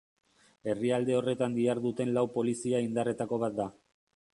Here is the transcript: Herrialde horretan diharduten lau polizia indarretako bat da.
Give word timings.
Herrialde 0.73 1.17
horretan 1.19 1.59
diharduten 1.59 2.17
lau 2.19 2.27
polizia 2.39 2.85
indarretako 2.91 3.45
bat 3.47 3.61
da. 3.63 3.73